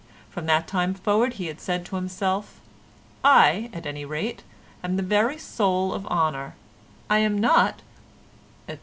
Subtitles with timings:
[0.31, 2.59] From that time forward he had said to himself:
[3.23, 4.41] "I, at any rate,
[4.83, 6.55] am the very soul of honour;
[7.07, 7.83] I am not,"
[8.67, 8.79] etc.